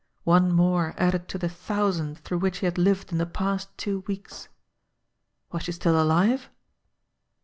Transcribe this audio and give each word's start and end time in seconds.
One 0.23 0.51
more 0.51 0.95
added 0.97 1.27
to 1.27 1.37
the 1.37 1.47
thousand 1.47 2.17
through 2.17 2.39
which 2.39 2.57
he 2.57 2.65
had 2.65 2.79
lived 2.79 3.11
in 3.11 3.19
the 3.19 3.27
past 3.27 3.69
two 3.77 3.99
weeks. 4.07 4.47
Was 5.51 5.61
she 5.61 5.71
still 5.73 6.01
alive? 6.01 6.49